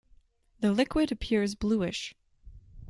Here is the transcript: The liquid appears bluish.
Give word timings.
The 0.61 0.71
liquid 0.71 1.11
appears 1.11 1.53
bluish. 1.53 2.15